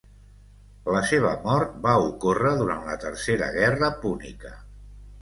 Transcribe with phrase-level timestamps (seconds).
[0.95, 4.61] La seva mort va ocórrer durant la tercera guerra púnica.